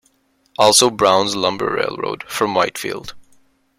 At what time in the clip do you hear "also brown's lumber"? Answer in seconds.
0.57-1.75